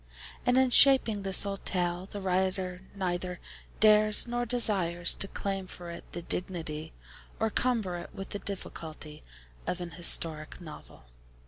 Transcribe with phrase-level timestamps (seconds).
[0.47, 3.39] And in shaping this old tale, the Writer neither
[3.79, 6.91] dares, nor desires, to claim for it the dignity
[7.39, 9.21] or cumber it with the difficulty
[9.67, 11.03] of an historic novel.